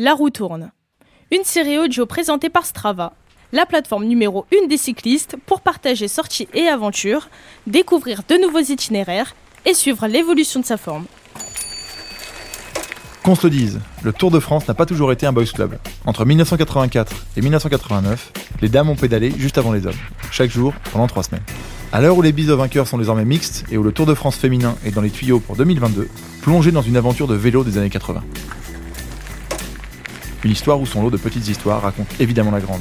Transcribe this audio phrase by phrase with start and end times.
[0.00, 0.70] La roue tourne.
[1.32, 3.14] Une série audio présentée par Strava,
[3.50, 7.28] la plateforme numéro 1 des cyclistes pour partager sorties et aventures,
[7.66, 9.34] découvrir de nouveaux itinéraires
[9.66, 11.06] et suivre l'évolution de sa forme.
[13.24, 15.80] Qu'on se le dise, le Tour de France n'a pas toujours été un boys club.
[16.06, 19.98] Entre 1984 et 1989, les dames ont pédalé juste avant les hommes,
[20.30, 21.42] chaque jour pendant trois semaines.
[21.90, 24.36] À l'heure où les bises vainqueurs sont désormais mixtes et où le Tour de France
[24.36, 26.08] féminin est dans les tuyaux pour 2022,
[26.42, 28.22] plongez dans une aventure de vélo des années 80.
[30.44, 32.80] Une histoire où son lot de petites histoires raconte évidemment la grande.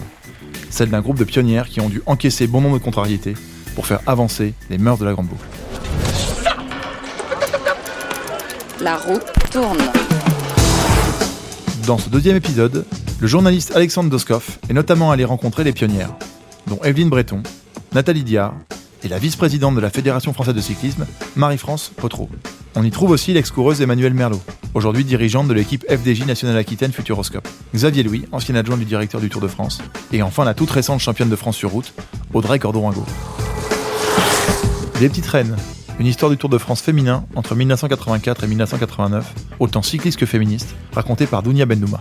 [0.69, 3.33] Celle d'un groupe de pionnières qui ont dû encaisser bon nombre de contrariétés
[3.73, 5.45] pour faire avancer les mœurs de la grande boucle.
[8.79, 9.19] La roue
[9.51, 9.79] tourne.
[11.87, 12.85] Dans ce deuxième épisode,
[13.19, 16.13] le journaliste Alexandre Doskov est notamment allé rencontrer les pionnières,
[16.67, 17.41] dont Evelyne Breton,
[17.93, 18.53] Nathalie Diard
[19.03, 22.29] et la vice-présidente de la Fédération française de cyclisme, Marie-France Potreau.
[22.75, 24.41] On y trouve aussi l'ex-coureuse Emmanuelle Merlot,
[24.77, 29.27] aujourd'hui dirigeante de l'équipe FDJ Nationale Aquitaine Futuroscope, Xavier Louis, ancien adjoint du directeur du
[29.27, 29.81] Tour de France,
[30.13, 31.93] et enfin la toute récente championne de France sur route,
[32.31, 33.03] Audrey Cordon-Ringo.
[35.01, 35.55] Les petites reines,
[35.99, 40.75] une histoire du Tour de France féminin entre 1984 et 1989, autant cycliste que féministe,
[40.93, 41.99] racontée par Dounia Bendouma.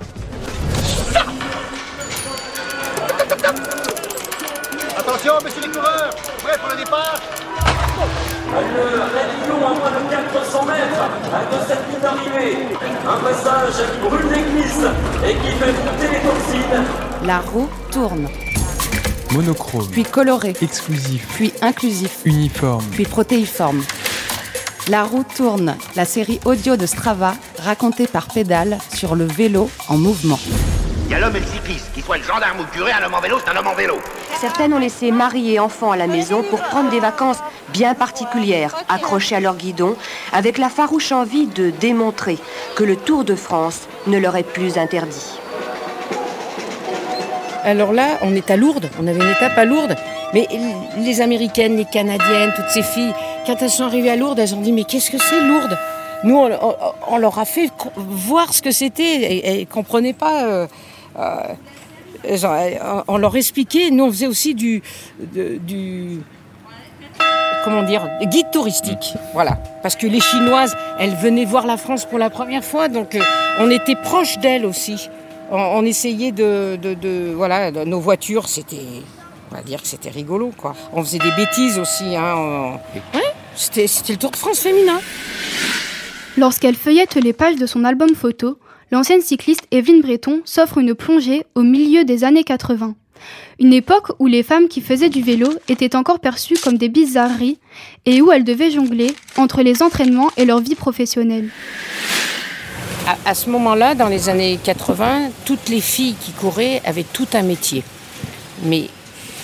[13.09, 14.89] Un passage qui brûle l'église
[15.25, 16.85] et qui fait monter les toxines.
[17.25, 18.29] La roue tourne.
[19.33, 20.55] Monochrome, Puis coloré.
[20.61, 22.19] exclusif, Puis inclusif.
[22.25, 22.85] uniforme.
[22.93, 23.83] Puis protéiforme.
[24.89, 25.77] La roue tourne.
[25.97, 30.39] La série audio de Strava racontée par Pédale sur le vélo en mouvement.
[31.07, 33.05] Il y a l'homme et le cycliste, qu'il soit le gendarme ou le curé, un
[33.07, 33.95] homme en vélo, c'est un homme en vélo.
[34.41, 37.39] Certaines ont laissé mari et enfants à la maison pour prendre des vacances
[37.77, 39.97] bien particulières, accrochées à leur guidon,
[40.33, 42.39] avec la farouche envie de démontrer
[42.75, 45.39] que le Tour de France ne leur est plus interdit.
[47.65, 49.97] Alors là, on est à Lourdes, on avait une étape à Lourdes,
[50.33, 50.49] mais
[50.97, 53.13] les Américaines, les Canadiennes, toutes ces filles,
[53.47, 55.77] quand elles sont arrivées à Lourdes, elles ont dit mais qu'est-ce que c'est Lourdes?
[56.25, 56.35] Nous,
[57.09, 60.45] on, leur a fait voir ce que c'était et ne comprenaient pas.
[60.45, 60.67] euh,
[61.19, 64.83] euh, on leur expliquait, nous on faisait aussi du
[67.67, 69.59] comment dire, guide touristique, voilà.
[69.83, 73.21] Parce que les Chinoises, elles venaient voir la France pour la première fois, donc euh,
[73.59, 75.11] on était proche d'elles aussi.
[75.51, 78.77] On, on essayait de, de- de- voilà, nos voitures, c'était,
[79.53, 80.75] on va dire que c'était rigolo, quoi.
[80.93, 82.35] On faisait des bêtises aussi, hein.
[82.37, 82.73] on-
[83.17, 83.25] Ouais,
[83.57, 84.99] c'était, c'était le Tour de France féminin.
[86.37, 88.59] Lorsqu'elle feuillette les pages de son album photo,
[88.93, 92.95] l'ancienne cycliste Evelyne Breton s'offre une plongée au milieu des années 80.
[93.59, 97.59] Une époque où les femmes qui faisaient du vélo étaient encore perçues comme des bizarreries
[98.05, 101.49] et où elles devaient jongler entre les entraînements et leur vie professionnelle.
[103.25, 107.43] À, ce moment-là, dans les années 80, toutes les filles qui couraient avaient tout un
[107.43, 107.85] métier.
[108.65, 108.89] Mais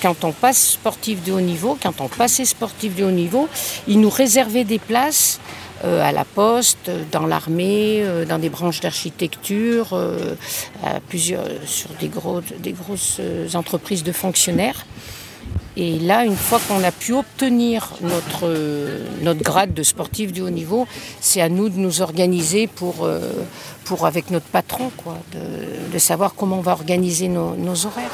[0.01, 3.47] quand on passe sportif de haut niveau, quand on passait sportif de haut niveau,
[3.87, 5.39] ils nous réservaient des places
[5.83, 10.35] à la poste, dans l'armée, euh, dans des branches d'architecture, euh,
[11.65, 14.85] sur des, gros, des grosses euh, entreprises de fonctionnaires.
[15.75, 20.41] Et là, une fois qu'on a pu obtenir notre, euh, notre grade de sportif du
[20.41, 20.87] haut niveau,
[21.19, 23.19] c'est à nous de nous organiser pour, euh,
[23.83, 28.11] pour avec notre patron, quoi, de, de savoir comment on va organiser nos, nos horaires.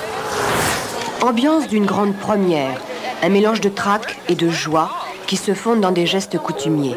[1.21, 2.81] Ambiance d'une grande première,
[3.21, 4.89] un mélange de trac et de joie
[5.27, 6.95] qui se fondent dans des gestes coutumiers.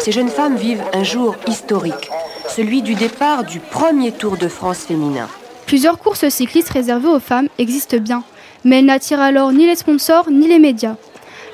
[0.00, 2.10] Ces jeunes femmes vivent un jour historique,
[2.48, 5.28] celui du départ du premier Tour de France féminin.
[5.66, 8.24] Plusieurs courses cyclistes réservées aux femmes existent bien,
[8.64, 10.96] mais elles n'attirent alors ni les sponsors ni les médias.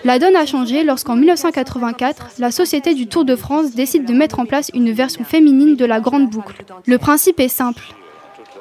[0.05, 4.39] La donne a changé lorsqu'en 1984, la Société du Tour de France décide de mettre
[4.39, 6.65] en place une version féminine de la Grande Boucle.
[6.87, 7.83] Le principe est simple.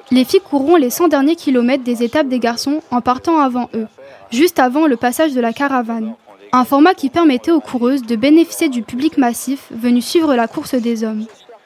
[0.10, 3.88] Les filles courront les 100 derniers kilomètres des étapes des garçons en partant avant eux,
[4.32, 6.16] juste avant le passage de la caravane.
[6.56, 10.74] Un format qui permettait aux coureuses de bénéficier du public massif venu suivre la course
[10.74, 11.26] des hommes.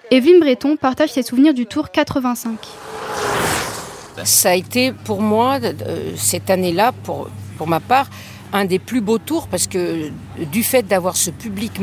[0.10, 2.58] Evelyne Breton partage ses souvenirs du Tour 85.
[4.24, 8.08] Ça a été pour moi, euh, cette année-là, pour, pour ma part,
[8.52, 10.10] un des plus beaux tours parce que
[10.52, 11.74] du fait d'avoir ce public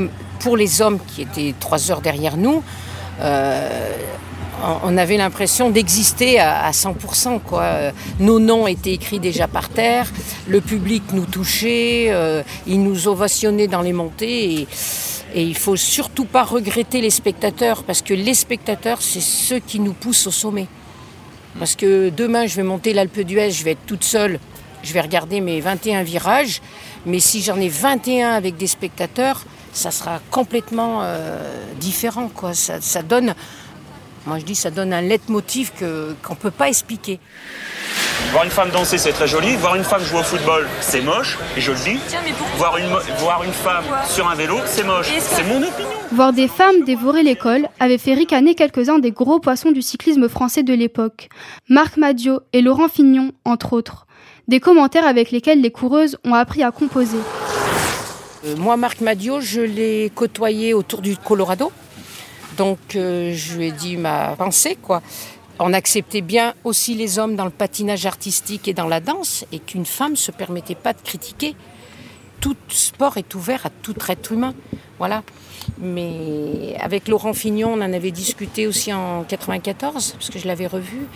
[0.41, 2.65] pour les hommes qui étaient trois heures derrière nous,
[3.21, 3.93] euh,
[4.85, 7.41] on- avait l'impression d'exister à, à 100%.
[7.41, 7.93] Quoi.
[8.21, 10.11] Nos noms étaient écrits déjà par terre,
[10.49, 14.55] le public nous touchait, euh, il nous ovationnait dans les montées.
[14.55, 14.69] Et,
[15.35, 19.81] et il faut surtout pas regretter les spectateurs parce que les spectateurs, c'est ceux qui
[19.81, 20.67] nous poussent au sommet.
[21.59, 24.39] Parce que demain, je vais monter l'Alpe d'Huez, je vais être toute seule,
[24.83, 26.61] je vais regarder mes 21 virages.
[27.07, 31.39] Mais si j'en ai 21 avec des spectateurs, ça sera complètement euh,
[31.81, 32.29] différent.
[32.35, 32.53] Quoi.
[32.55, 33.35] Ça donne
[34.27, 37.21] Moi je dis ça donne un leitmotiv que, qu'on ne peut pas expliquer.
[38.33, 39.55] Voir une femme danser, c'est très joli.
[39.57, 41.99] Voir une femme jouer au football, c'est moche, et je le dis.
[42.57, 42.89] Voir une,
[43.19, 45.11] voir une femme sur un vélo, c'est moche.
[45.19, 45.89] C'est mon opinion.
[46.13, 50.63] Voir des femmes dévorer l'école avait fait ricaner quelques-uns des gros poissons du cyclisme français
[50.63, 51.29] de l'époque.
[51.69, 54.07] Marc Madio et Laurent Fignon, entre autres.
[54.49, 57.19] Des commentaires avec lesquels les coureuses ont appris à composer.
[58.45, 61.71] Euh, moi, Marc Madio, je l'ai côtoyé autour du Colorado.
[62.57, 65.03] Donc, euh, je lui ai dit ma pensée, quoi.
[65.59, 69.59] On acceptait bien aussi les hommes dans le patinage artistique et dans la danse, et
[69.59, 71.55] qu'une femme ne se permettait pas de critiquer.
[72.41, 74.55] Tout sport est ouvert à tout être humain.
[74.99, 75.23] Voilà.
[75.79, 80.67] Mais avec Laurent Fignon, on en avait discuté aussi en 94, parce que je l'avais
[80.67, 81.07] revu.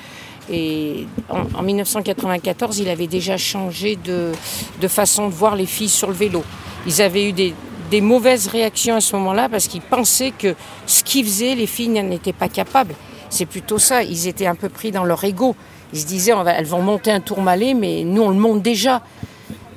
[0.50, 4.32] Et en, en 1994, il avait déjà changé de,
[4.80, 6.42] de façon de voir les filles sur le vélo.
[6.86, 7.54] Ils avaient eu des,
[7.90, 10.54] des mauvaises réactions à ce moment-là parce qu'ils pensaient que
[10.86, 12.94] ce qu'ils faisaient, les filles n'en étaient pas capables.
[13.28, 14.02] C'est plutôt ça.
[14.02, 15.56] Ils étaient un peu pris dans leur ego.
[15.92, 19.02] Ils se disaient, elles vont monter un tourmalet, mais nous, on le monte déjà.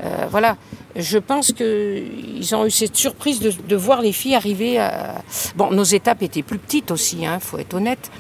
[0.04, 0.58] Euh, voilà.
[0.96, 5.16] Je pense qu'ils ont eu cette surprise de, voir les filles arriver à...
[5.56, 8.12] Bon, nos étapes étaient plus petites aussi, il faut être honnête.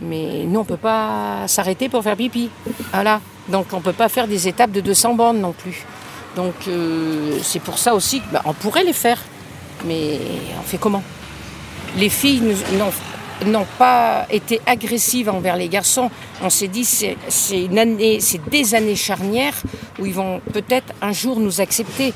[0.00, 2.48] Mais nous, on ne peut pas s'arrêter pour faire pipi.
[2.92, 3.20] Voilà.
[3.48, 5.84] Donc, on ne peut pas faire des étapes de 200 bandes non plus.
[6.34, 9.20] Donc, euh, c'est pour ça aussi qu'on pourrait les faire.
[9.84, 10.18] Mais
[10.58, 11.02] on fait comment?
[11.96, 12.42] Les filles
[13.46, 16.10] n'ont pas été agressives envers les garçons.
[16.42, 17.16] On s'est dit c'est
[18.50, 19.60] des années charnières
[19.98, 22.12] où ils vont peut-être un jour nous accepter.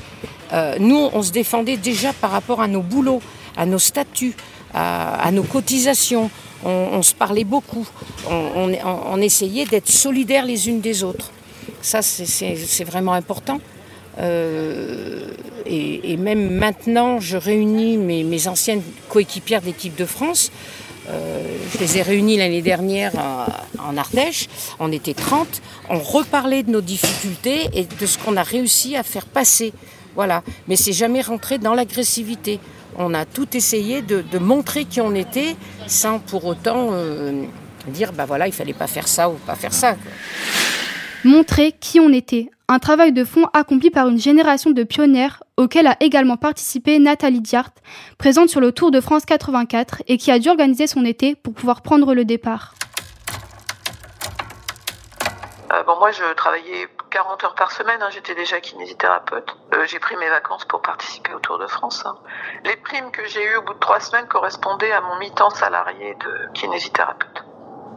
[0.51, 3.21] Euh, nous, on se défendait déjà par rapport à nos boulots,
[3.55, 4.35] à nos statuts,
[4.73, 6.29] à, nos cotisations.
[6.65, 7.87] On, se parlait beaucoup.
[8.29, 11.31] On, on- essayait d'être solidaires les unes des autres.
[11.81, 13.59] Ça, c'est vraiment important.
[14.19, 15.31] Euh,
[15.65, 20.51] et, même maintenant, je réunis mes, anciennes coéquipières d'équipe de France.
[21.09, 21.41] Euh,
[21.73, 23.45] je les ai réunies l'année dernière en,
[23.89, 24.47] en Ardèche.
[24.79, 25.61] On était 30.
[25.89, 29.73] On reparlait de nos difficultés et de ce qu'on a réussi à faire passer.
[30.15, 30.43] Voilà.
[30.67, 32.59] Mais c'est jamais rentré dans l'agressivité.
[32.97, 35.55] On a tout essayé de, montrer qui on était
[35.87, 37.43] sans pour autant euh,
[37.87, 39.95] dire bah voilà, il fallait pas faire ça ou pas faire ça.
[41.25, 42.49] Montrer qui on était.
[42.67, 47.41] Un travail de fond accompli par une génération de pionnières auquel a également participé Nathalie
[47.41, 47.71] Diart,
[48.17, 51.53] présente sur le Tour de France 84 et qui a dû organiser son été pour
[51.53, 52.73] pouvoir prendre le départ.
[55.73, 58.01] Euh, moi, je travaillais 40 heures par semaine.
[58.01, 59.55] hein, J'étais déjà kinésithérapeute.
[59.73, 62.03] Euh, j'ai pris mes vacances pour participer au Tour de France.
[62.05, 62.15] hein.
[62.65, 66.15] Les primes que j'ai eues au bout de trois semaines correspondaient à mon mi-temps salarié
[66.19, 67.43] de kinésithérapeute.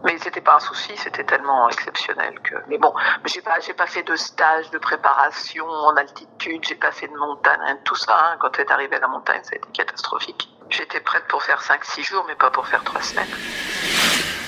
[0.04, 2.54] Mais c'était pas un souci, c'était tellement exceptionnel que.
[2.68, 2.92] Mais bon,
[3.24, 7.16] j'ai pas, j'ai pas fait de stage de préparation en altitude, j'ai pas fait de
[7.16, 8.16] montagne, de tout ça.
[8.16, 8.36] hein.
[8.40, 10.48] Quand c'est arrivé à la montagne, ça a été catastrophique.
[10.70, 13.26] J'étais prête pour faire 5-6 jours, mais pas pour faire 3 semaines.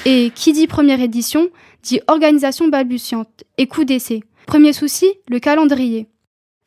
[0.07, 1.49] Et qui dit première édition
[1.83, 4.23] dit organisation balbutiante et coup d'essai.
[4.47, 6.09] Premier souci, le calendrier.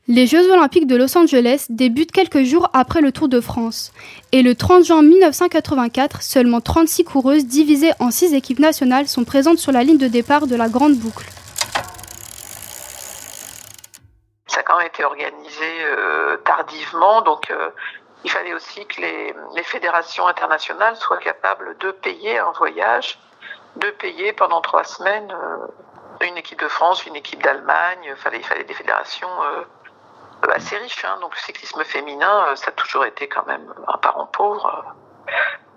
[0.10, 3.92] Les Jeux olympiques de Los Angeles débutent quelques jours après le Tour de France.
[4.32, 9.58] Et le 30 juin 1984, seulement 36 coureuses divisées en 6 équipes nationales sont présentes
[9.58, 11.26] sur la ligne de départ de la Grande Boucle.
[14.48, 17.70] ça a quand même été organisé euh, tardivement, donc euh,
[18.24, 23.20] il fallait aussi que les, fédérations internationales soient capables de payer un voyage,
[23.76, 28.00] de payer pendant trois semaines euh, une équipe de France, une équipe d'Allemagne.
[28.06, 29.30] Il fallait, des fédérations
[30.54, 31.06] assez riches.
[31.06, 31.18] Hein.
[31.22, 34.86] Donc le cyclisme féminin, euh, ça a toujours été quand même un parent pauvre.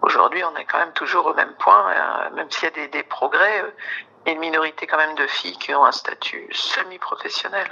[0.02, 2.30] Aujourd'hui, on est quand même toujours au même point, hein.
[2.34, 3.62] même s'il y a des, des progrès.
[3.62, 3.70] euh,
[4.26, 7.66] a une minorité quand même de filles qui ont un statut semi-professionnel.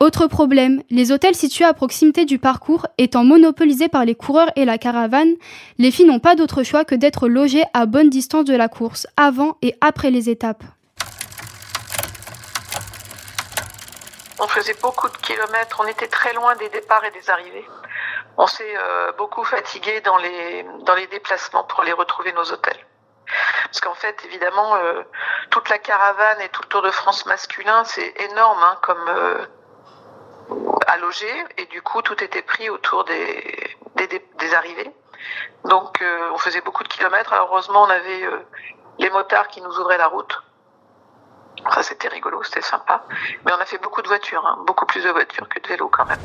[0.00, 4.64] Autre problème, les hôtels situés à proximité du parcours étant monopolisés par les coureurs et
[4.64, 5.34] la caravane,
[5.78, 9.06] les filles n'ont pas d'autre choix que d'être logées à bonne distance de la course,
[9.16, 10.64] avant et après les étapes.
[14.44, 17.64] On faisait beaucoup de kilomètres, on était très loin des départs et des arrivées.
[18.36, 22.84] On s'est euh, beaucoup fatigué dans les, dans les déplacements pour aller retrouver nos hôtels.
[23.66, 25.04] Parce qu'en fait, évidemment, euh,
[25.50, 29.46] toute la caravane et tout le Tour de France masculin, c'est énorme hein, comme euh,
[30.88, 31.44] à loger.
[31.58, 34.90] Et du coup, tout était pris autour des, des, arrivées.
[35.66, 37.32] Donc, euh, on faisait beaucoup de kilomètres.
[37.32, 38.28] Heureusement, on avait
[38.98, 40.36] les motards qui nous ouvraient la route.
[41.74, 43.04] Ça, c'était rigolo, c'était sympa.
[43.46, 45.90] Mais on a fait beaucoup de voitures, hein, beaucoup plus de voitures que de vélos
[45.90, 46.18] quand même.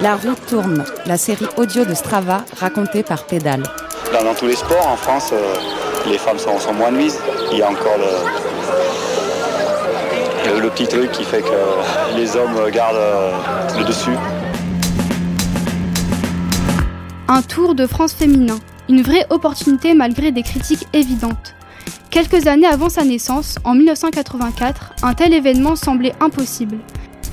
[0.00, 3.62] La roue tourne, la série audio de Strava racontée par Pédale.
[4.12, 5.54] Dans, dans tous les sports, en France, euh,
[6.06, 7.18] les femmes sont, sont moins mises.
[7.52, 7.96] Il y a encore
[10.46, 13.32] le, le, le petit truc qui fait que les hommes gardent euh,
[13.78, 14.16] le dessus.
[17.28, 18.58] Un Tour de France féminin.
[18.88, 21.54] Une vraie opportunité malgré des critiques évidentes.
[22.10, 26.78] Quelques années avant sa naissance, en 1984, un tel événement semblait impossible.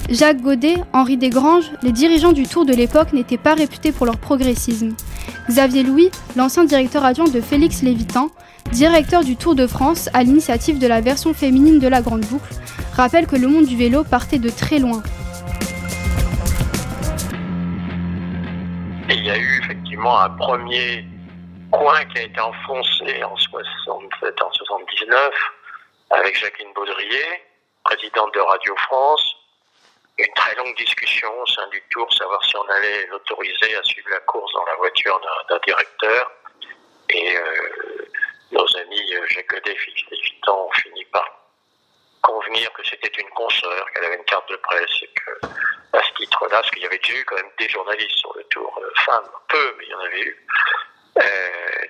[0.08, 4.18] Jacques Godet, Henri Desgranges, les dirigeants du Tour de l'époque n'étaient pas réputés pour leur
[4.18, 4.96] progressisme.
[5.50, 8.30] Xavier Louis, l'ancien directeur adjoint de Félix Lévitan,
[8.72, 12.54] directeur du Tour de France à l'initiative de la version féminine de la Grande Boucle,
[12.94, 15.02] rappelle que le monde du vélo partait de très loin.
[19.10, 21.06] il y a eu effectivement un premier
[21.72, 25.34] coin qui a été enfoncé en 67, en 79,
[26.12, 27.44] avec Jacqueline Baudrier,
[27.84, 29.36] présidente de Radio France.
[30.18, 34.10] Une très longue discussion au sein du tour, savoir si on allait l'autoriser à suivre
[34.10, 35.20] la course dans la voiture
[35.50, 36.32] d'un directeur.
[37.10, 38.08] Et euh,
[38.52, 41.26] nos amis euh, Jacques Godet et Lévitan ont fini par
[42.22, 45.48] convenir que c'était une consoeur, qu'elle avait une carte de presse et que
[45.94, 48.78] à ce titre-là, parce qu'il y avait eu quand même des journalistes sur le tour,
[48.82, 50.47] euh, femmes, peu, mais il y en avait eu,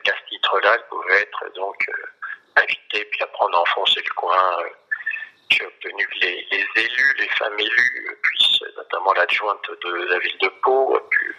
[0.04, 4.14] qu'à ce titre-là, elle pouvait être donc euh, invitée, puis après on a enfoncé le
[4.14, 4.60] coin.
[4.62, 4.70] Euh,
[5.50, 10.20] J'ai obtenu que les, les, élus, les femmes élues, euh, puissent, notamment l'adjointe de la
[10.20, 11.36] ville de Pau, a pu,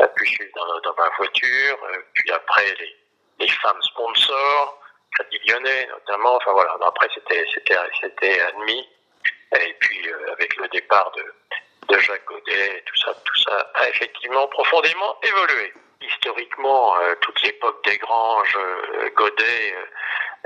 [0.00, 2.96] a pu suivre dans, dans ma voiture, euh, puis après les,
[3.40, 4.80] les femmes sponsors,
[5.16, 8.88] Cathy Lyonnais notamment, enfin voilà, après c'était c'était c'était admis,
[9.58, 11.24] et puis euh, avec le départ de,
[11.88, 15.72] de Jacques Godet, tout ça, tout ça a effectivement profondément évolué
[16.08, 19.74] historiquement, euh, toute l'époque des Granges, euh, Godet,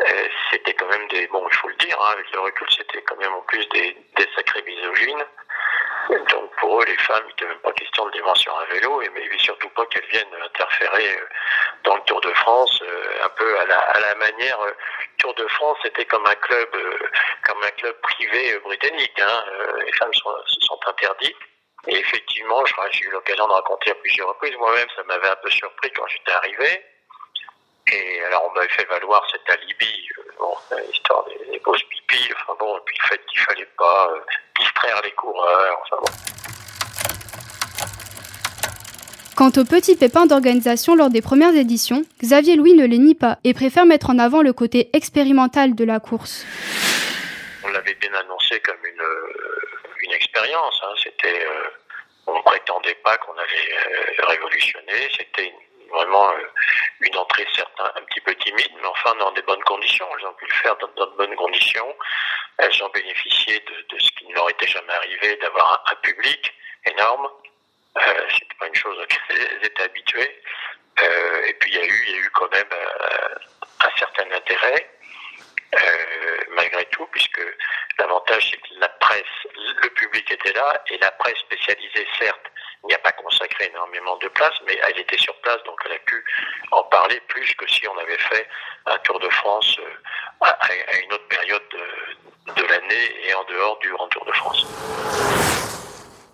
[0.00, 3.02] euh, c'était quand même des, bon, il faut le dire, hein, avec le recul, c'était
[3.02, 3.96] quand même en plus des,
[4.36, 5.24] sacrés misogynes.
[6.08, 8.64] Donc pour eux, les femmes, il n'était même pas question de les voir sur un
[8.74, 11.16] vélo, et mais surtout pas qu'elles viennent interférer
[11.84, 12.82] dans le Tour de France,
[13.22, 14.58] un peu à la, à la manière.
[15.18, 16.68] Tour de France, c'était comme un club,
[17.44, 19.20] comme un club privé britannique.
[19.20, 19.44] Hein,
[19.84, 21.36] les femmes se sont interdites.
[21.88, 22.62] Et effectivement,
[22.92, 24.54] j'ai eu l'occasion de raconter à plusieurs reprises.
[24.58, 26.84] Moi-même, ça m'avait un peu surpris quand j'étais arrivé.
[27.88, 30.54] Et alors, on m'avait fait valoir cet alibi, euh, bon,
[30.88, 34.20] l'histoire des, des pauses pipi, enfin bon, et puis le fait qu'il fallait pas euh,
[34.58, 36.12] distraire les coureurs, enfin bon.
[39.34, 43.38] Quant aux petits pépins d'organisation lors des premières éditions, Xavier Louis ne les nie pas
[43.42, 46.46] et préfère mettre en avant le côté expérimental de la course.
[47.64, 50.80] On l'avait bien annoncé comme une, euh, une expérience.
[50.82, 50.94] Hein.
[51.02, 51.68] C'était, euh,
[52.26, 55.10] on ne prétendait pas qu'on allait euh, révolutionner.
[55.16, 55.52] C'était
[55.92, 56.48] vraiment euh,
[57.00, 60.06] une entrée certes un, petit peu timide, mais enfin dans des bonnes conditions.
[60.18, 61.96] Elles ont pu le faire dans, de bonnes conditions.
[62.58, 66.54] Elles ont bénéficié de, ce qui ne leur était jamais arrivé, d'avoir un, public
[66.86, 67.28] énorme.
[67.96, 70.42] Euh, c'était pas une chose à laquelle elles étaient habituées.
[71.00, 72.68] Euh, et puis il y a eu, il y a eu quand même
[73.80, 74.88] un certain intérêt
[76.50, 77.40] malgré tout, puisque
[77.98, 82.52] l'avantage c'est que la presse, le public était là, et la presse spécialisée, certes,
[82.88, 85.98] n'y a pas consacré énormément de place, mais elle était sur place, donc elle a
[86.00, 86.24] pu
[86.72, 88.48] en parler plus que si on avait fait
[88.86, 93.78] un Tour de France euh, à, une autre période de, de l'année et en dehors
[93.78, 95.51] du Grand Tour de France.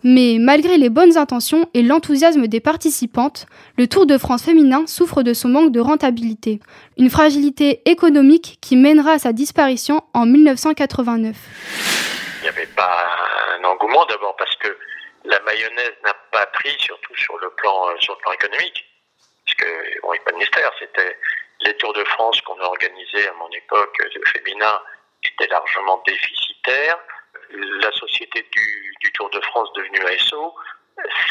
[0.05, 5.23] Mais malgré les bonnes intentions et l'enthousiasme des participantes, le Tour de France féminin souffre
[5.23, 6.61] de son manque de rentabilité,
[6.97, 11.37] une fragilité économique qui mènera à sa disparition en 1989.
[12.39, 13.09] Il n'y avait pas
[13.59, 14.69] un engouement d'abord parce que
[15.25, 18.85] la mayonnaise n'a pas pris, surtout sur le plan, euh, sur le plan économique.
[19.45, 21.17] Parce que, bon, il n'y a pas de mystère, c'était
[21.63, 24.81] les Tours de France qu'on a organisés à mon époque, le féminin,
[25.25, 26.99] étaient largement déficitaires.
[27.51, 30.55] La société du, Tour de France devenue ASO,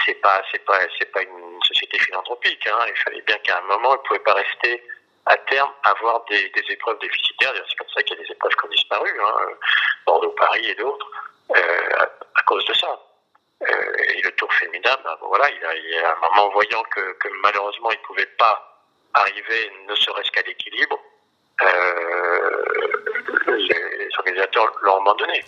[0.06, 2.68] c'est pas, c'est pas, c'est pas une société philanthropique.
[2.68, 2.86] Hein.
[2.88, 4.84] Il fallait bien qu'à un moment, elle pouvait pas rester
[5.28, 7.54] à terme avoir des, épreuves déficitaires.
[7.70, 9.48] C'est comme ça qu'il y a des épreuves qui ont disparu, hein.
[10.06, 11.12] Bordeaux-Paris et d'autres,
[11.56, 12.06] euh,
[12.36, 13.00] à, cause de ça.
[13.62, 17.92] Euh, et le Tour féminin, ben, voilà, il a, a un moment voyant que, malheureusement
[17.92, 21.00] il pouvait pas arriver, ne serait-ce qu'à l'équilibre,
[21.64, 22.66] euh,
[23.48, 25.44] les organisateurs l'ont abandonné.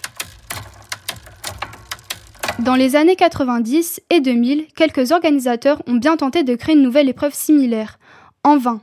[2.65, 7.07] Dans les années 90 et 2000, quelques organisateurs ont bien tenté de créer une nouvelle
[7.07, 7.99] épreuve similaire,
[8.43, 8.81] en vain.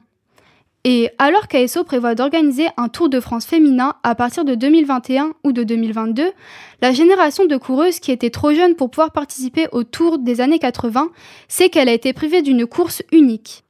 [0.85, 5.53] Et alors qu'ASO prévoit d'organiser un Tour de France féminin à partir de 2021 ou
[5.53, 6.33] de 2022,
[6.81, 10.59] la génération de coureuses qui était trop jeune pour pouvoir participer au Tour des années
[10.59, 11.11] 80
[11.49, 13.65] sait qu'elle a été privée d'une course unique.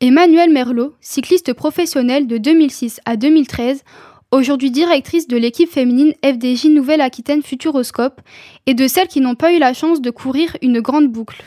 [0.00, 3.84] Emmanuelle Merlot, cycliste professionnelle de 2006 à 2013,
[4.32, 8.20] aujourd'hui directrice de l'équipe féminine FDJ Nouvelle-Aquitaine Futuroscope
[8.66, 11.42] et de celles qui n'ont pas eu la chance de courir une grande boucle.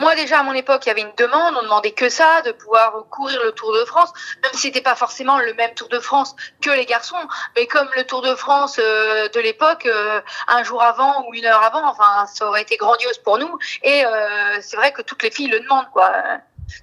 [0.00, 2.52] Moi déjà à mon époque, il y avait une demande, on demandait que ça, de
[2.52, 5.98] pouvoir courir le Tour de France, même si c'était pas forcément le même Tour de
[5.98, 7.16] France que les garçons,
[7.56, 11.46] mais comme le Tour de France euh, de l'époque, euh, un jour avant ou une
[11.46, 13.58] heure avant, enfin ça aurait été grandiose pour nous.
[13.82, 16.12] Et euh, c'est vrai que toutes les filles le demandent quoi.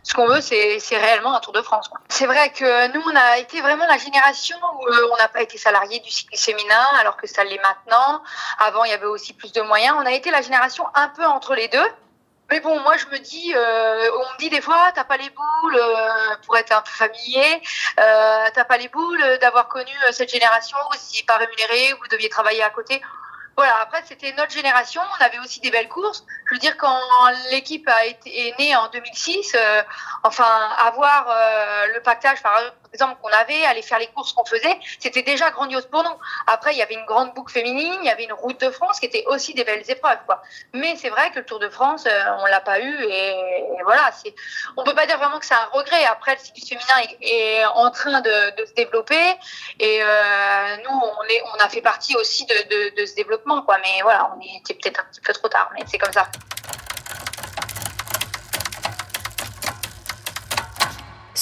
[0.03, 1.89] Ce qu'on veut, c'est réellement un Tour de France.
[2.09, 5.41] C'est vrai que nous, on a été vraiment la génération où euh, on n'a pas
[5.41, 8.21] été salarié du cyclisme féminin, alors que ça l'est maintenant.
[8.59, 9.95] Avant, il y avait aussi plus de moyens.
[9.99, 11.87] On a été la génération un peu entre les deux.
[12.51, 15.31] Mais bon, moi je me dis, euh, on me dit des fois, t'as pas les
[15.31, 17.59] boules euh, pour être un peu familier,
[17.95, 22.69] t'as pas les boules d'avoir connu cette génération, si pas rémunéré, vous deviez travailler à
[22.69, 23.01] côté.
[23.57, 26.25] Voilà, après c'était notre génération, on avait aussi des belles courses.
[26.47, 26.99] Je veux dire, quand
[27.51, 29.81] l'équipe a été est née en 2006, euh,
[30.23, 32.59] enfin avoir euh, le pactage par
[32.95, 36.17] exemple qu'on avait, aller faire les courses qu'on faisait, c'était déjà grandiose pour nous.
[36.47, 38.99] Après, il y avait une grande boucle féminine, il y avait une route de France
[38.99, 40.41] qui était aussi des belles épreuves, quoi.
[40.73, 43.35] Mais c'est vrai que le Tour de France, euh, on l'a pas eu et,
[43.83, 44.33] voilà, c'est,
[44.77, 46.05] on peut pas dire vraiment que c'est un regret.
[46.05, 49.35] Après, le cyclisme féminin est, en train de, se développer
[49.79, 53.61] et euh, nous, on est, on a fait partie aussi de, de, de ce développement,
[53.61, 53.77] quoi.
[53.83, 56.27] Mais voilà, on était peut-être un petit peu trop tard, mais c'est comme ça.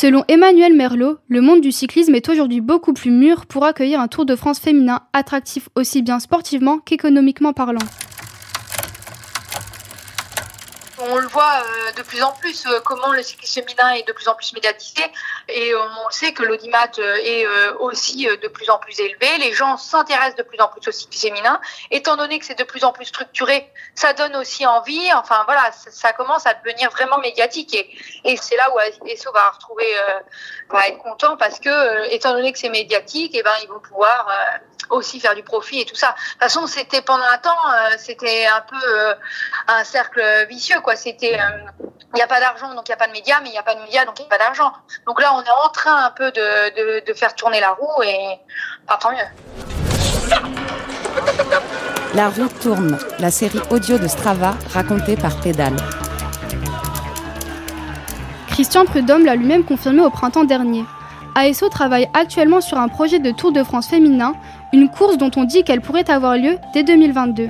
[0.03, 4.09] Selon Emmanuel Merlot, le monde du cyclisme est aujourd'hui beaucoup plus mûr pour accueillir un
[4.09, 7.79] Tour de France féminin attractif aussi bien sportivement qu'économiquement parlant.
[11.09, 14.13] On le voit euh, de plus en plus euh, comment le cyclisme féminin est de
[14.13, 15.03] plus en plus médiatisé
[15.49, 19.37] et on sait que l'audimat euh, est euh, aussi euh, de plus en plus élevé.
[19.39, 21.59] Les gens s'intéressent de plus en plus au cyclisme féminin.
[21.91, 25.11] Étant donné que c'est de plus en plus structuré, ça donne aussi envie.
[25.13, 29.85] Enfin voilà, ça, commence à devenir vraiment médiatique et, c'est là où ESSO va retrouver,
[29.97, 30.19] euh,
[30.69, 33.69] va être content parce que euh, étant donné que c'est médiatique, et eh ben ils
[33.69, 34.27] vont pouvoir
[34.89, 36.09] aussi faire du profit et tout ça.
[36.09, 37.57] De toute façon, c'était pendant un temps,
[37.97, 39.15] c'était un peu
[39.67, 43.07] un cercle vicieux quoi c'était il n'y a pas d'argent donc il n'y a pas
[43.07, 44.71] de médias mais il n'y a pas de médias donc il n'y a pas d'argent
[45.07, 48.03] donc là on est en train un peu de, de, de faire tourner la roue
[48.03, 48.39] et
[48.87, 49.27] enfin, tant mieux
[52.13, 55.75] La roue tourne, la série audio de Strava racontée par Pédale.
[58.49, 60.85] Christian Prudhomme l'a lui-même confirmé au printemps dernier.
[61.33, 64.35] ASO travaille actuellement sur un projet de Tour de France féminin,
[64.71, 67.49] une course dont on dit qu'elle pourrait avoir lieu dès 2022.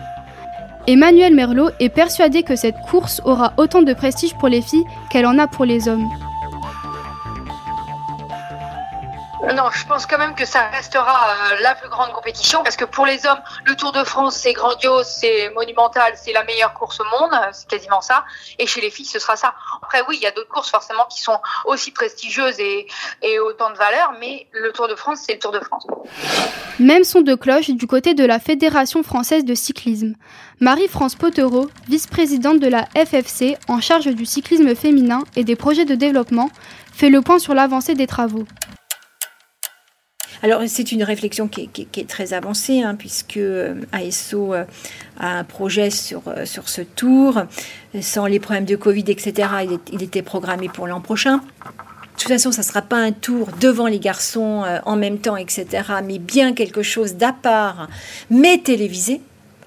[0.85, 5.25] Emmanuel Merlot est persuadé que cette course aura autant de prestige pour les filles qu'elle
[5.25, 6.09] en a pour les hommes.
[9.51, 12.85] Non, je pense quand même que ça restera euh, la plus grande compétition parce que
[12.85, 17.01] pour les hommes, le Tour de France, c'est grandiose, c'est monumental, c'est la meilleure course
[17.01, 18.23] au monde, euh, c'est quasiment ça.
[18.57, 19.53] Et chez les filles, ce sera ça.
[19.81, 22.87] Après, oui, il y a d'autres courses forcément qui sont aussi prestigieuses et,
[23.21, 25.85] et autant de valeur, mais le Tour de France, c'est le Tour de France.
[26.79, 30.15] Même son de cloche du côté de la Fédération française de cyclisme.
[30.61, 35.95] Marie-France Potereau, vice-présidente de la FFC en charge du cyclisme féminin et des projets de
[35.95, 36.49] développement,
[36.93, 38.45] fait le point sur l'avancée des travaux.
[40.43, 43.39] Alors c'est une réflexion qui est, très avancée, hein, puisque
[43.93, 44.65] ASO a
[45.19, 47.43] un projet sur, sur ce tour.
[48.01, 49.47] Sans les problèmes de Covid, etc.,
[49.91, 51.37] il, était programmé pour l'an prochain.
[51.37, 55.17] De toute façon, ça ne sera pas un tour devant les garçons euh, en même
[55.17, 55.65] temps, etc.,
[56.05, 57.87] mais bien quelque chose d'à part,
[58.29, 59.21] mais télévisé.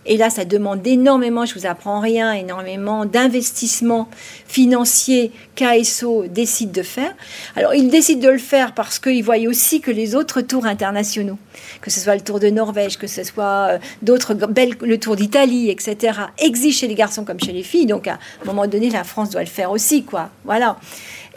[0.07, 4.09] Et là, ça demande énormément, je vous apprends rien, énormément d'investissements
[4.47, 7.13] financiers qu'ASO décide de faire.
[7.57, 11.39] Alors, il décide de le faire parce qu'il voit aussi que les autres tours internationaux,
[11.81, 15.71] que ce soit le Tour de Norvège, que ce soit d'autres belles, le Tour d'Italie,
[15.71, 17.87] etc., exigent chez les garçons comme chez les filles.
[17.87, 20.31] Donc, à un moment donné, la France doit le faire aussi, quoi.
[20.45, 20.77] Voilà.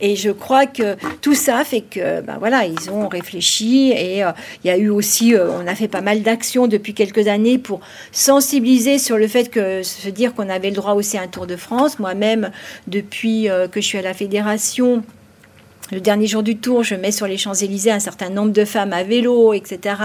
[0.02, 4.32] Et je crois que tout ça fait que, ben voilà, ils ont réfléchi et euh,
[4.64, 7.58] il y a eu aussi, euh, on a fait pas mal d'actions depuis quelques années
[7.58, 7.82] pour
[8.12, 11.48] sensibiliser sur le fait que se dire qu'on avait le droit aussi à un Tour
[11.48, 12.00] de France.
[12.00, 12.52] Moi-même,
[12.88, 15.04] depuis euh, que je suis à la fédération,
[15.92, 18.94] le dernier jour du tour, je mets sur les Champs-Élysées un certain nombre de femmes
[18.94, 19.96] à vélo, etc.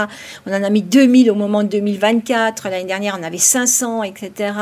[0.47, 2.69] On en a mis 2000 au moment de 2024.
[2.69, 4.53] L'année dernière, on avait 500, etc.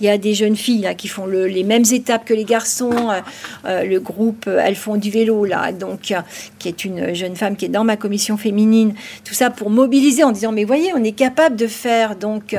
[0.00, 3.10] Il y a des jeunes filles qui font le, les mêmes étapes que les garçons.
[3.10, 3.20] Euh,
[3.64, 6.14] euh, le groupe euh, Elles font du vélo, là, donc,
[6.58, 8.94] qui est une jeune femme qui est dans ma commission féminine.
[9.24, 12.14] Tout ça pour mobiliser en disant, mais voyez, on est capable de faire.
[12.14, 12.54] Donc,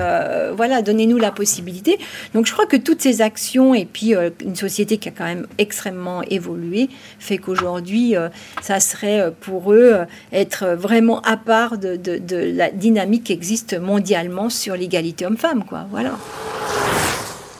[0.56, 1.98] voilà, donnez-nous la possibilité.
[2.34, 5.48] Donc, je crois que toutes ces actions et puis une société qui a quand même
[5.58, 8.30] extrêmement évolué fait qu'aujourd'hui, euh,
[8.62, 10.00] ça serait pour eux
[10.32, 15.64] être vraiment à part de, de, de, la dynamique qui existe mondialement sur l'égalité homme-femme,
[15.64, 15.86] quoi.
[15.92, 16.18] Voilà.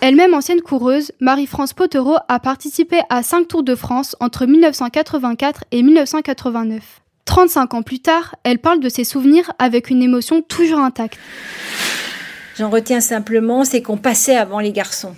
[0.02, 5.84] Elle-même ancienne coureuse, Marie-France Potereau a participé à 5 Tours de France entre 1984 et
[5.84, 6.82] 1989.
[7.26, 11.20] 35 ans plus tard, elle parle de ses souvenirs avec une émotion toujours intacte.
[12.58, 15.16] J'en retiens simplement, c'est qu'on passait avant les garçons.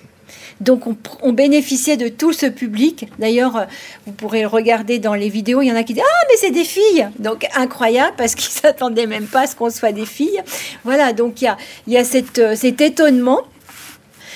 [0.62, 0.84] Donc
[1.22, 3.08] on, bénéficiait de tout ce public.
[3.20, 3.68] D'ailleurs,
[4.06, 5.62] vous pourrez le regarder dans les vidéos.
[5.62, 8.52] Il y en a qui disent Ah, mais c'est des filles Donc incroyable parce qu'ils
[8.62, 10.42] s'attendaient même pas à ce qu'on soit des filles.
[10.84, 13.42] Voilà, donc il y a, y a cette, cet étonnement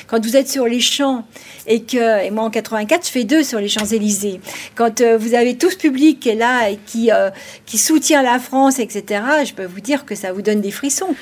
[0.07, 1.23] Quand vous êtes sur les champs
[1.67, 4.39] et que, et moi en 84, je fais deux sur les Champs-Élysées.
[4.75, 7.29] Quand euh, vous avez tout ce public qui est là et qui, euh,
[7.65, 11.13] qui soutient la France, etc., je peux vous dire que ça vous donne des frissons.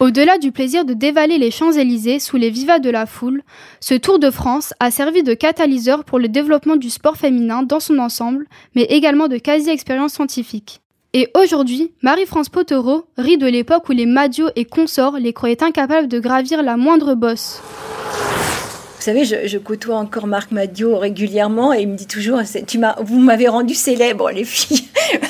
[0.00, 3.42] Au-delà du plaisir de dévaler les Champs-Élysées sous les vivas de la foule,
[3.80, 7.80] ce Tour de France a servi de catalyseur pour le développement du sport féminin dans
[7.80, 10.82] son ensemble, mais également de quasi-expérience scientifique.
[11.14, 16.06] Et aujourd'hui, Marie-France Potereau rit de l'époque où les Madiot et consorts les croyaient incapables
[16.06, 17.60] de gravir la moindre bosse.
[18.98, 22.40] Vous savez, je, côtoie encore Marc Madiot régulièrement et il me dit toujours
[23.00, 24.84] Vous m'avez rendu célèbre, les filles.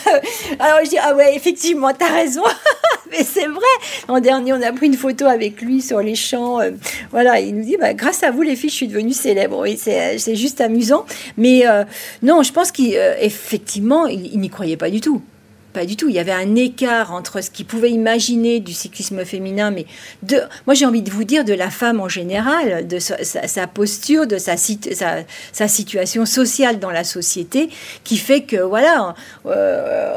[0.58, 2.42] Alors je dis Ah ouais, effectivement, t'as raison.
[3.10, 3.62] Mais c'est vrai.
[4.08, 6.60] L'an dernier, on a pris une photo avec lui sur les champs.
[6.60, 6.72] Euh,
[7.10, 9.58] voilà, il nous dit bah, Grâce à vous, les filles, je suis devenue célèbre.
[9.60, 11.06] Oui, c'est, juste amusant.
[11.36, 11.84] Mais euh,
[12.22, 15.22] non, je pense qu'effectivement, il n'y croyait pas du tout.
[15.72, 16.08] Pas du tout.
[16.08, 19.84] Il y avait un écart entre ce qu'il pouvait imaginer du cyclisme féminin, mais
[20.22, 24.26] de, moi j'ai envie de vous dire de la femme en général, de sa, posture,
[24.26, 27.68] de sa, sa, situation sociale dans la société,
[28.02, 30.14] qui fait que voilà, euh,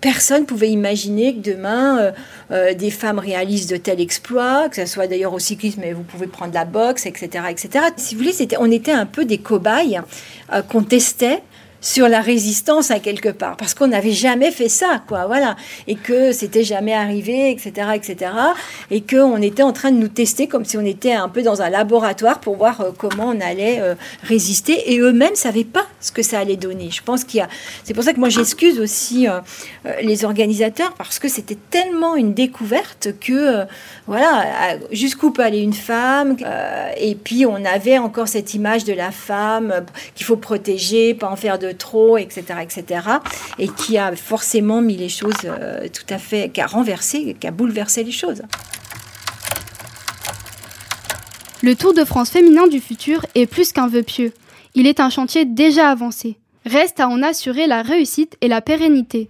[0.00, 2.12] personne pouvait imaginer que demain euh,
[2.50, 6.02] euh, des femmes réalisent de tels exploits, que ce soit d'ailleurs au cyclisme, mais vous
[6.02, 7.84] pouvez prendre la boxe, etc., etc.
[7.98, 10.00] Si vous voulez, on était un peu des cobayes
[10.68, 11.42] qu'on testait
[11.82, 15.56] sur la résistance à quelque part, parce qu'on n'avait jamais fait ça, quoi, voilà,
[15.88, 18.30] et que c'était jamais arrivé, etc., etc.,
[18.90, 21.60] et qu'on était en train de nous tester comme si on était un peu dans
[21.60, 26.12] un laboratoire pour voir euh, comment on allait euh, résister, et eux-mêmes savaient pas ce
[26.12, 26.90] que ça allait donner.
[26.90, 27.48] Je pense qu'il y a,
[27.82, 29.40] c'est pour ça que moi j'excuse aussi euh,
[30.02, 33.64] les organisateurs parce que c'était tellement une découverte que,
[34.06, 36.36] voilà, jusqu'où peut aller une femme,
[36.96, 41.36] et puis on avait encore cette image de la femme qu'il faut protéger, pas en
[41.36, 43.08] faire de trop, etc., etc.,
[43.58, 47.46] et qui a forcément mis les choses euh, tout à fait, qui a renversé, qui
[47.46, 48.42] a bouleversé les choses.
[51.62, 54.32] Le Tour de France féminin du futur est plus qu'un vœu pieux.
[54.74, 56.36] Il est un chantier déjà avancé.
[56.66, 59.28] Reste à en assurer la réussite et la pérennité.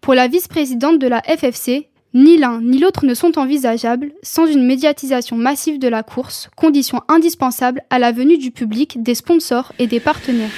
[0.00, 4.64] Pour la vice-présidente de la FFC, ni l'un ni l'autre ne sont envisageables sans une
[4.64, 9.88] médiatisation massive de la course, condition indispensable à la venue du public, des sponsors et
[9.88, 10.50] des partenaires.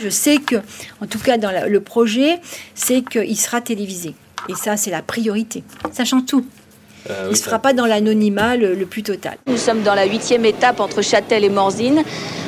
[0.00, 0.56] Je sais que,
[1.00, 2.40] en tout cas dans le projet,
[2.74, 4.14] c'est qu'il sera télévisé.
[4.48, 6.46] Et ça, c'est la priorité, sachant tout.
[7.10, 9.36] Euh, Il ne se fera pas dans l'anonymat le, plus total.
[9.46, 12.02] Nous sommes dans la huitième étape entre Châtel et Morzine.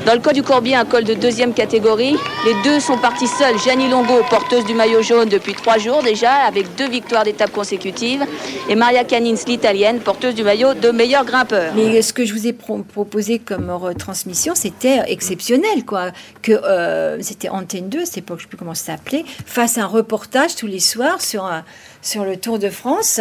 [0.06, 2.16] Dans le col du Corbier, un col de deuxième catégorie.
[2.46, 3.58] Les deux sont partis seuls.
[3.58, 8.24] Jeannie Longo, porteuse du maillot jaune depuis trois jours déjà, avec deux victoires d'étape consécutives.
[8.68, 11.72] Et Maria Canins, l'italienne, porteuse du maillot de meilleur grimpeur.
[11.74, 16.12] Mais ce que je vous ai proposé comme retransmission, c'était exceptionnel, quoi.
[16.42, 19.78] Que euh, c'était Antenne 2, c'est pas que je sais plus comment ça s'appelait, fasse
[19.78, 21.64] un reportage tous les soirs sur un
[22.02, 23.20] sur le Tour de France.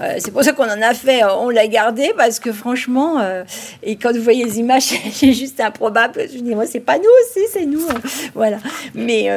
[0.00, 3.20] Euh, c'est pour ça qu'on en a fait, euh, on l'a gardé parce que franchement,
[3.20, 3.44] euh,
[3.82, 4.82] et quand vous voyez les images,
[5.12, 6.22] c'est juste improbable.
[6.32, 7.86] Je dis, moi, c'est pas nous aussi, c'est nous.
[8.34, 8.58] voilà.
[8.94, 9.28] Mais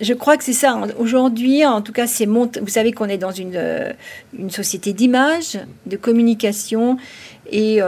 [0.00, 0.80] je crois que c'est ça.
[0.98, 3.94] Aujourd'hui, en tout cas, c'est vous savez qu'on est dans une,
[4.38, 6.96] une société d'image, de communication.
[7.50, 7.80] Et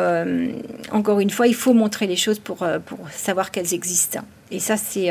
[0.90, 4.20] encore une fois, il faut montrer les choses pour, pour savoir qu'elles existent.
[4.50, 5.10] Et ça, c'est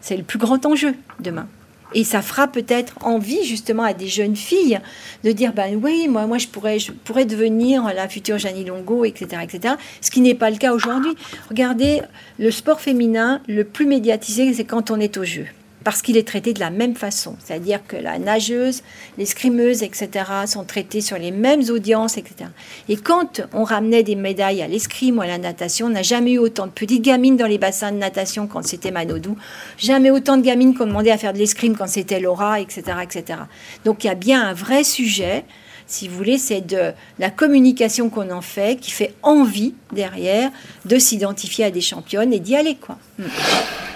[0.00, 1.46] c'est le plus grand enjeu demain.
[1.94, 4.80] Et ça fera peut-être envie justement à des jeunes filles
[5.22, 9.42] de dire ben oui, moi, je, pourrais, devenir la future Janie Longo, etc.
[9.42, 9.74] etc.
[10.00, 11.14] Ce qui n'est pas le cas aujourd'hui.
[11.48, 12.02] Regardez,
[12.38, 15.46] le sport féminin le plus médiatisé, c'est quand on est au jeu
[15.84, 17.36] parce qu'il est traité de la même façon.
[17.44, 18.82] C'est-à-dire que la nageuse,
[19.18, 22.50] les scrimeuses, etc., sont traitées sur les mêmes audiences, etc.
[22.88, 26.32] Et quand on ramenait des médailles à l'escrime ou à la natation, on n'a jamais
[26.32, 29.36] eu autant de petites gamines dans les bassins de natation quand c'était Manodou,
[29.78, 33.40] jamais autant de gamines qu'on demandait à faire de l'escrime quand c'était Laura, etc., etc.
[33.84, 35.44] Donc il y a bien un vrai sujet
[35.86, 40.50] si vous voulez, c'est de la communication qu'on en fait qui fait envie derrière
[40.84, 42.96] de s'identifier à des championnes et d'y aller, quoi.
[43.18, 43.24] Hmm.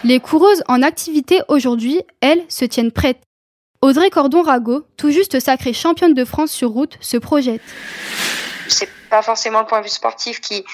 [0.04, 3.18] Les coureuses en activité aujourd'hui, elles, se tiennent prêtes.
[3.80, 7.62] Audrey Cordon-Rago, tout juste sacrée championne de France sur route, se projette.
[8.68, 10.64] C'est pas forcément le point de vue sportif qui,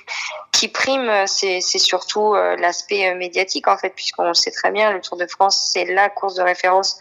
[0.53, 5.01] qui prime, c'est surtout euh, l'aspect euh, médiatique en fait, puisqu'on sait très bien, le
[5.01, 6.99] Tour de France, c'est la course de référence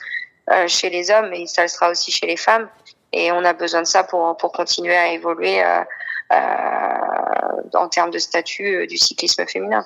[0.51, 2.67] euh, chez les hommes et ça le sera aussi chez les femmes.
[3.13, 5.63] Et on a besoin de ça pour, pour continuer à évoluer
[6.31, 9.85] en termes de statut du cyclisme féminin.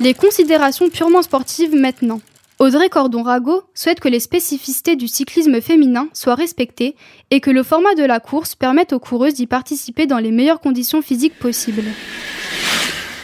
[0.00, 2.20] Les considérations purement sportives maintenant.
[2.58, 6.94] Audrey Cordon-Rago souhaite que les spécificités du cyclisme féminin soient respectées
[7.30, 10.60] et que le format de la course permette aux coureuses d'y participer dans les meilleures
[10.60, 11.84] conditions physiques possibles.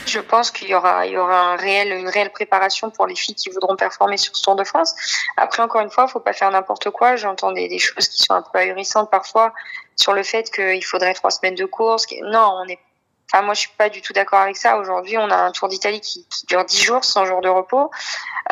[0.06, 3.50] Je pense qu'il y aura, il y aura une réelle préparation pour les filles qui
[3.50, 4.94] voudront performer sur ce Tour de France.
[5.36, 7.16] Après, encore une fois, faut pas faire n'importe quoi.
[7.16, 9.52] J'entends des, des, choses qui sont un peu ahurissantes parfois
[9.96, 12.06] sur le fait qu'il faudrait trois semaines de course.
[12.22, 12.78] Non, on est
[13.34, 14.78] Moi, je suis pas du tout d'accord avec ça.
[14.78, 17.90] Aujourd'hui, on a un Tour d'Italie qui, dure 10 jours, 100 jours de repos,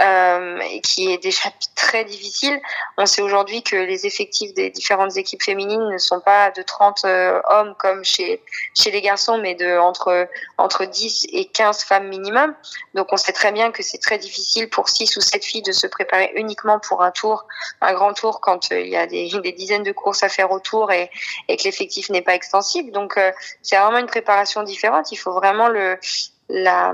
[0.01, 2.61] euh, et qui est déjà très difficile.
[2.99, 7.05] On sait aujourd'hui que les effectifs des différentes équipes féminines ne sont pas de 30
[7.05, 8.43] euh, hommes comme chez
[8.75, 12.55] chez les garçons, mais de entre entre 10 et 15 femmes minimum.
[12.95, 15.73] Donc, on sait très bien que c'est très difficile pour 6 ou 7 filles de
[15.73, 17.47] se préparer uniquement pour un tour,
[17.81, 20.91] un grand tour, quand euh, il y a des, dizaines de courses à faire autour
[20.91, 21.11] et,
[21.49, 22.91] que l'effectif n'est pas extensible.
[22.91, 23.19] Donc,
[23.63, 25.13] c'est vraiment une préparation différente.
[25.13, 25.99] Il faut vraiment le
[26.49, 26.93] la,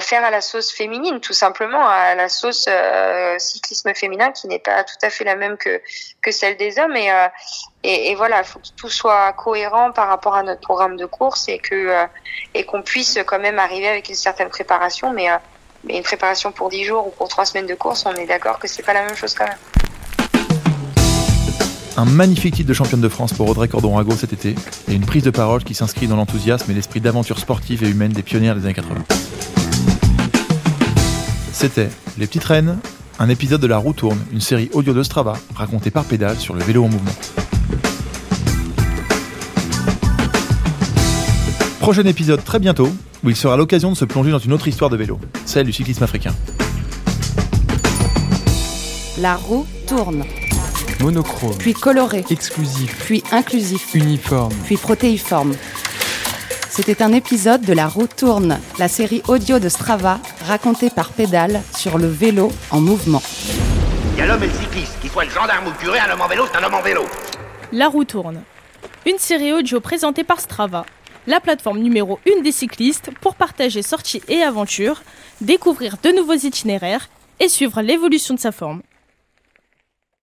[0.00, 4.58] faire à la sauce féminine, tout simplement, à la sauce euh, cyclisme féminin qui n'est
[4.58, 5.80] pas tout à fait la même que,
[6.20, 6.96] que celle des hommes.
[6.96, 7.28] Et, euh,
[7.82, 11.48] et, voilà, il faut que tout soit cohérent par rapport à notre programme de course
[11.48, 12.06] et euh,
[12.66, 15.12] qu'on puisse quand même arriver avec une certaine préparation.
[15.12, 15.28] Mais,
[15.84, 18.58] mais une préparation pour 10 jours ou pour 3 semaines de course, on est d'accord
[18.58, 19.83] que c'est pas la même chose quand même.
[21.96, 24.56] Un magnifique titre de championne de France pour Audrey Cordon-Rago cet été
[24.88, 28.12] et une prise de parole qui s'inscrit dans l'enthousiasme et l'esprit d'aventure sportive et humaine
[28.12, 29.04] des pionnières des années 80.
[31.52, 32.78] C'était Les Petites Reines,
[33.20, 36.54] un épisode de La Roue Tourne, une série audio de Strava racontée par Pédale sur
[36.54, 37.12] le vélo en mouvement.
[41.78, 42.88] Prochain épisode très bientôt
[43.22, 45.72] où il sera l'occasion de se plonger dans une autre histoire de vélo, celle du
[45.72, 46.34] cyclisme africain.
[49.18, 50.24] La roue tourne.
[51.00, 51.56] Monochrome.
[51.58, 52.24] Puis coloré.
[52.30, 53.04] Exclusif.
[53.04, 53.94] Puis inclusif.
[53.94, 54.54] Uniforme.
[54.64, 55.54] Puis protéiforme.
[56.68, 61.62] C'était un épisode de La roue tourne, la série audio de Strava racontée par Pédale
[61.76, 63.22] sur le vélo en mouvement.
[64.14, 66.10] Il y a l'homme et le cycliste, qu'il soit le gendarme ou le curé, un
[66.12, 67.02] homme en vélo, c'est un homme en vélo.
[67.70, 68.42] La roue tourne.
[69.06, 70.84] Une série audio présentée par Strava,
[71.28, 75.02] la plateforme numéro 1 des cyclistes pour partager sorties et aventures,
[75.40, 78.82] découvrir de nouveaux itinéraires et suivre l'évolution de sa forme.